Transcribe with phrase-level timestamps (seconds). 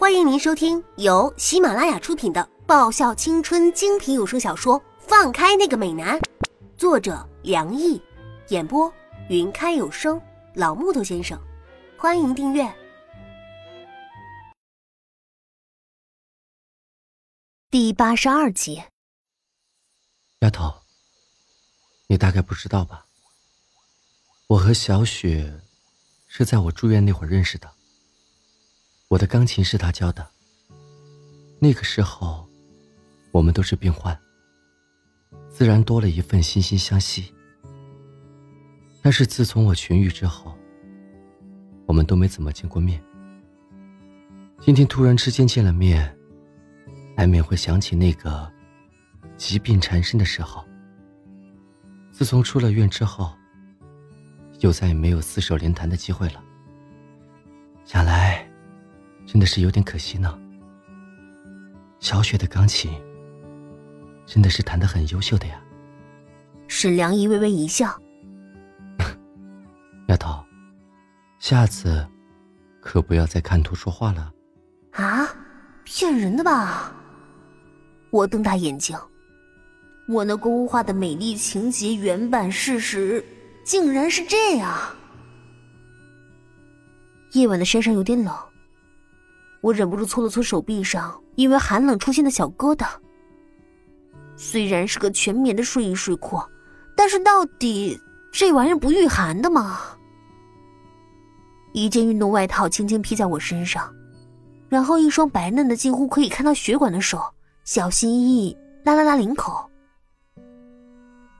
[0.00, 6.18] 欢迎您收听由喜马拉雅出品的爆笑青春精品有声小说《放开那个美男》，
[6.78, 8.00] 作者梁毅，
[8.48, 8.90] 演播
[9.28, 10.18] 云开有声
[10.54, 11.38] 老木头先生。
[11.98, 12.74] 欢迎订阅
[17.70, 18.82] 第八十二集。
[20.38, 20.80] 丫头，
[22.06, 23.04] 你大概不知道吧？
[24.46, 25.60] 我和小雪
[26.26, 27.70] 是在我住院那会儿认识的。
[29.10, 30.24] 我的钢琴是他教的。
[31.58, 32.48] 那个时候，
[33.32, 34.16] 我们都是病患，
[35.48, 37.34] 自然多了一份惺惺相惜。
[39.02, 40.56] 但是自从我痊愈之后，
[41.86, 43.02] 我们都没怎么见过面。
[44.60, 46.16] 今天突然之间见了面，
[47.16, 48.48] 难免会想起那个
[49.36, 50.64] 疾病缠身的时候。
[52.12, 53.32] 自从出了院之后，
[54.56, 56.40] 就再也没有四手联弹的机会了。
[57.84, 58.19] 想来。
[59.40, 60.38] 真的是有点可惜呢。
[61.98, 62.92] 小雪的钢琴
[64.26, 65.58] 真的是弹得很优秀的呀。
[66.68, 67.98] 沈良一微微一笑：
[70.08, 70.44] “丫头，
[71.38, 72.06] 下次
[72.82, 74.30] 可不要再看图说话了。”
[74.92, 75.34] 啊，
[75.84, 76.92] 骗人的吧？
[78.10, 78.94] 我瞪大眼睛，
[80.06, 83.24] 我那勾画的美丽情节原版事实
[83.64, 84.78] 竟然是这样。
[87.32, 88.34] 夜晚的山上有点冷。
[89.60, 92.86] 我忍不住搓了搓手臂上因为寒冷出现的小疙瘩。
[94.36, 96.40] 虽然是个全棉的睡衣睡裤，
[96.96, 97.98] 但是到底
[98.32, 99.80] 这玩意儿不御寒的吗？
[101.72, 103.94] 一件运动外套轻轻披在我身上，
[104.68, 107.22] 然后一双白嫩的几乎可以看到血管的手
[107.64, 109.70] 小心翼翼拉了拉领口。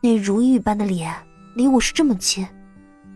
[0.00, 1.14] 那如玉般的脸
[1.54, 2.46] 离我是这么近，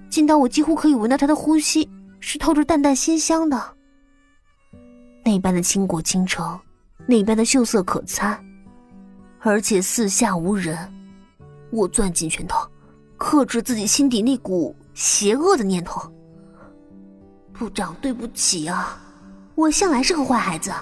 [0.09, 1.89] 近到我几乎可以闻到他的呼吸
[2.21, 3.77] 是透着淡淡馨香的。
[5.24, 6.58] 那般的倾国倾城，
[7.06, 8.42] 那般的秀色可餐，
[9.40, 10.76] 而且四下无人。
[11.70, 12.66] 我攥紧拳头，
[13.16, 16.00] 克制自己心底那股邪恶的念头。
[17.53, 18.98] 部长，对不起啊，
[19.54, 20.72] 我向来是个坏孩子。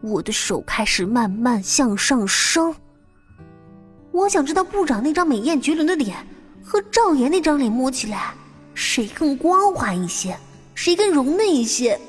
[0.00, 2.74] 我的手开始慢慢向上升。
[4.10, 6.16] 我想知道部长那张美艳绝伦的脸
[6.64, 8.32] 和赵岩那张脸摸起来，
[8.74, 10.36] 谁更光滑一些，
[10.74, 12.00] 谁更柔嫩一些。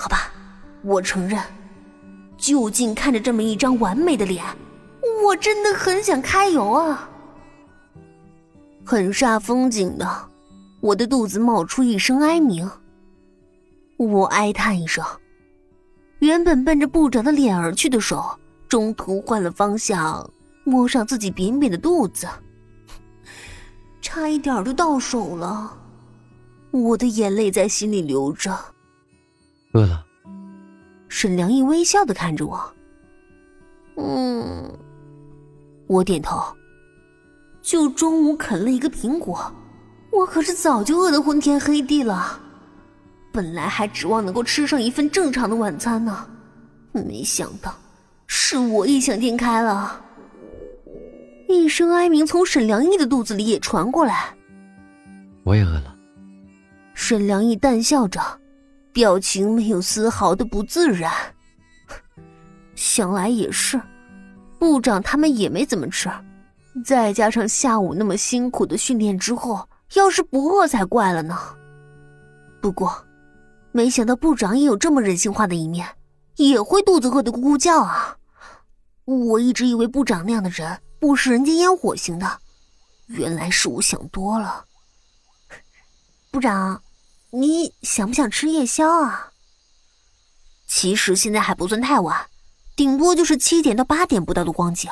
[0.00, 0.32] 好吧，
[0.80, 1.38] 我承认，
[2.38, 4.42] 就近看着这么一张完美的脸，
[5.22, 7.10] 我真的很想开油啊！
[8.82, 10.28] 很煞风景的，
[10.80, 12.70] 我的肚子冒出一声哀鸣。
[13.98, 15.04] 我哀叹一声，
[16.20, 18.24] 原本奔着部长的脸而去的手，
[18.70, 20.30] 中途换了方向，
[20.64, 22.26] 摸上自己扁扁的肚子，
[24.00, 25.76] 差一点就到手了。
[26.70, 28.58] 我的眼泪在心里流着。
[29.72, 30.04] 饿了，
[31.08, 32.74] 沈良毅微笑的看着我。
[33.96, 34.76] 嗯，
[35.86, 36.42] 我点头。
[37.62, 39.52] 就中午啃了一个苹果，
[40.10, 42.40] 我可是早就饿得昏天黑地了。
[43.30, 46.26] 本来还指望能够吃上一份正常的晚餐呢，
[46.92, 47.72] 没想到
[48.26, 50.02] 是我异想天开了。
[51.48, 54.34] 一声哀鸣从沈良毅的肚子里也传过来。
[55.44, 55.94] 我也饿了。
[56.94, 58.39] 沈良毅淡笑着。
[58.92, 61.12] 表情没有丝毫的不自然。
[62.74, 63.80] 想来也是，
[64.58, 66.10] 部长他们也没怎么吃，
[66.84, 71.38] 再加上下午那么辛苦的训练之后，要是不饿才怪了呢。
[72.60, 73.04] 不过，
[73.72, 75.86] 没想到部长也有这么人性化的一面，
[76.36, 78.16] 也会肚子饿得咕咕叫啊！
[79.04, 82.38] 我一直以为部长那样的人不食人间烟火型的，
[83.06, 84.64] 原来是我想多了。
[86.30, 86.80] 部长。
[87.32, 89.32] 你想不想吃夜宵啊？
[90.66, 92.26] 其实现在还不算太晚，
[92.76, 94.90] 顶多就是七点到八点不到的光景。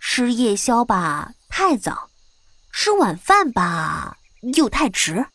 [0.00, 2.08] 吃夜宵吧，太早；
[2.72, 4.16] 吃晚饭吧，
[4.56, 5.26] 又太迟。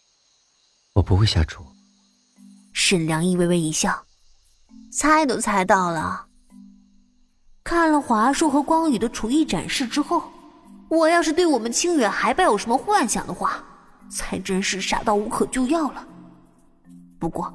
[0.93, 1.65] 我不会下厨。
[2.73, 4.05] 沈良毅微微一笑，
[4.91, 6.25] 猜都猜到了。
[7.63, 10.31] 看了华硕和光宇的厨艺展示之后，
[10.89, 13.63] 我要是对我们清远还抱有什么幻想的话。
[14.09, 16.07] 才真是傻到无可救药了。
[17.19, 17.53] 不过，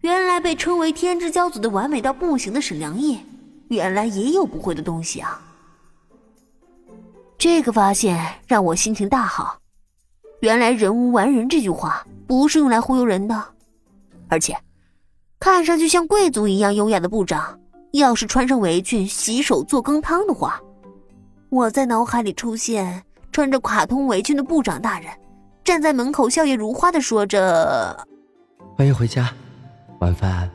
[0.00, 3.18] 原来被称为天之骄子的完美到不行的沈良毅，
[3.68, 5.40] 原来也有不会的东西啊！
[7.38, 9.58] 这个发现让我心情大好。
[10.40, 13.42] 原来“人无完人”这句话不是用来忽悠人的，
[14.28, 14.56] 而且，
[15.40, 17.58] 看上去像贵族一样优雅的部长，
[17.92, 20.60] 要是穿上围裙洗手做羹汤的话，
[21.48, 23.02] 我在脑海里出现
[23.32, 25.10] 穿着卡通围裙的部长大人。
[25.66, 28.06] 站在门口，笑靥如花的说着
[28.78, 29.34] ：“欢迎回家。”
[29.98, 30.48] 晚饭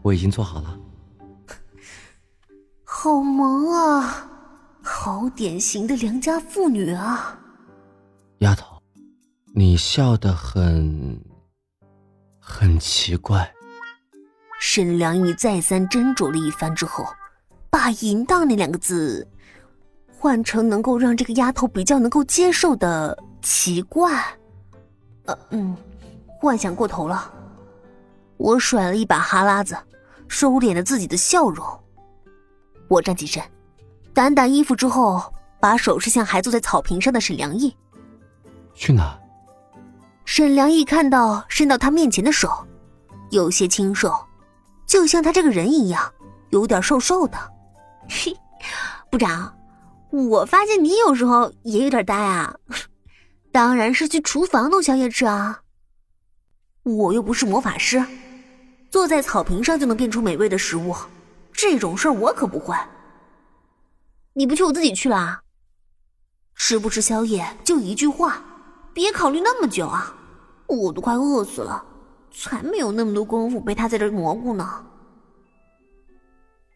[0.00, 0.78] 我已经做好了。
[2.82, 4.26] 好萌啊，
[4.82, 7.38] 好典型的良家妇女啊！
[8.38, 8.80] 丫头，
[9.54, 11.22] 你笑得很，
[12.40, 13.52] 很奇怪。
[14.62, 17.04] 沈良义再三斟酌了一番之后，
[17.68, 19.28] 把“淫荡”那两个字
[20.18, 24.10] 换成能够让这个丫头比较能够接受的“奇怪”。
[25.24, 25.76] 呃，嗯，
[26.40, 27.32] 幻想过头了。
[28.36, 29.76] 我甩了一把哈喇子，
[30.28, 31.64] 收敛了自己的笑容。
[32.88, 33.42] 我站起身，
[34.14, 37.74] 掸掸衣服之后，把手伸向还坐在草坪上的沈良义。
[38.74, 39.18] 去哪？
[40.24, 42.50] 沈良义看到伸到他面前的手，
[43.30, 44.12] 有些清瘦，
[44.86, 46.12] 就像他这个人一样，
[46.50, 47.38] 有点瘦瘦的。
[48.08, 48.36] 嘿，
[49.10, 49.54] 部长，
[50.10, 52.54] 我发现你有时候也有点呆啊。
[53.54, 55.62] 当然是去厨房弄宵夜吃啊。
[56.82, 58.04] 我又不是魔法师。
[58.90, 60.92] 坐在草坪上就能变出美味的食物，
[61.52, 62.74] 这种事儿我可不会。
[64.32, 65.42] 你不去，我自己去了。
[66.56, 68.42] 吃不吃宵夜就一句话，
[68.92, 70.12] 别考虑那么久啊！
[70.66, 71.84] 我都快饿死了，
[72.32, 74.84] 才没有那么多功夫陪他在这蘑菇呢。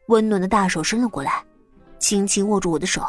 [0.06, 1.44] 温暖的大手伸了过来，
[1.98, 3.04] 轻轻握住我的手。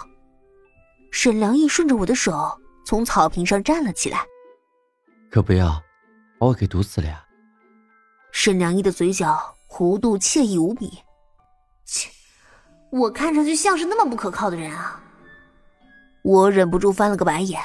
[1.12, 4.26] 沈良义顺着我的手从草坪上站了起来。
[5.30, 5.70] 可不要，
[6.40, 7.24] 把我给毒死了呀！
[8.32, 10.98] 沈良一的嘴角弧度惬意无比，
[11.86, 12.10] 切，
[12.92, 15.00] 我看上去像是那么不可靠的人啊！
[16.24, 17.62] 我忍不住翻了个白眼，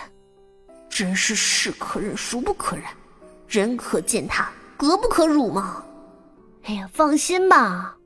[0.91, 2.85] 真是是可忍孰不可忍，
[3.49, 5.83] 人可践踏，格不可辱嘛！
[6.65, 7.97] 哎呀，放心吧，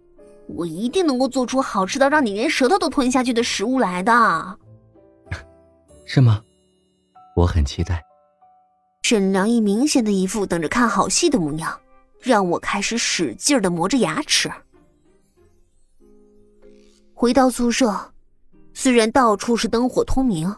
[0.47, 4.59] 我一定能够做出好吃到让你连舌头都吞下去的食物来的。
[6.07, 6.45] 是吗？
[7.39, 8.05] 我很期待。
[9.03, 11.81] 沈良一明显的一副等着看好戏的模样。
[12.21, 14.51] 让我开始使劲的磨着牙齿。
[17.15, 18.13] 回到宿舍，
[18.75, 20.53] 虽然到处是灯火通明，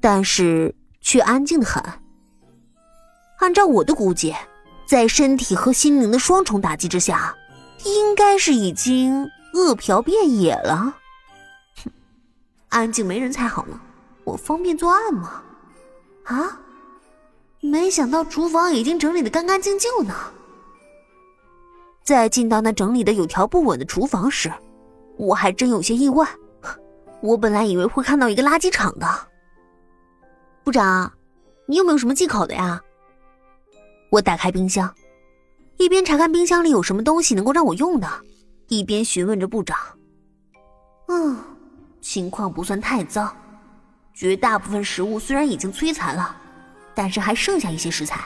[0.00, 1.84] 但是却安静的很。
[3.38, 4.34] 按照我的估计，
[4.88, 7.36] 在身体和心灵的双重打击之下，
[7.84, 10.96] 应该是已经饿殍遍野了。
[11.84, 11.92] 哼，
[12.70, 13.78] 安静没人才好呢，
[14.24, 15.42] 我方便作案吗？
[16.24, 16.60] 啊，
[17.60, 20.14] 没想到厨房已经整理的干干净净呢。
[22.02, 24.52] 在进到那整理的有条不紊的厨房时，
[25.16, 26.28] 我还真有些意外。
[27.20, 29.06] 我本来以为会看到一个垃圾场的。
[30.62, 31.10] 部长，
[31.66, 32.80] 你有没有什么忌口的呀？
[34.10, 34.94] 我打开冰箱，
[35.78, 38.08] 一边查看冰箱里有什么东西能够让我用的，
[38.68, 39.76] 一边询问着部长。
[41.08, 41.36] 嗯，
[42.00, 43.34] 情况不算太糟，
[44.14, 46.34] 绝大部分食物虽然已经摧残了，
[46.94, 48.20] 但是还剩下一些食材。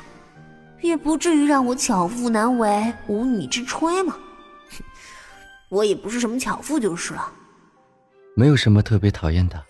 [0.80, 4.16] 也不至于让我巧妇难为无米之炊嘛，
[5.68, 7.32] 我也不是什么巧妇就是了。
[8.36, 9.60] 没有什么特别讨厌的，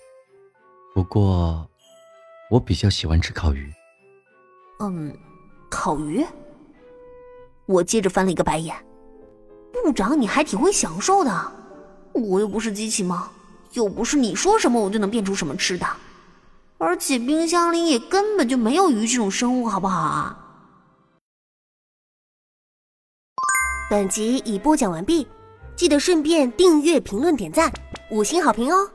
[0.95, 1.67] 不过
[2.51, 3.73] 我比较喜欢吃烤鱼。
[4.81, 5.17] 嗯，
[5.71, 6.27] 烤鱼。
[7.65, 8.77] 我接着翻了一个白眼，
[9.73, 11.53] 部长你还挺会享受的。
[12.13, 13.27] 我又不是机器猫，
[13.73, 15.87] 又不是你说什么我就能变出什么吃的，
[16.79, 20.45] 而且冰箱里也根本就没有鱼这种生物，好不好啊？
[23.91, 25.27] 本集已播讲完毕，
[25.75, 27.73] 记得顺便订阅、评论、点赞、
[28.11, 28.91] 五星好评哦！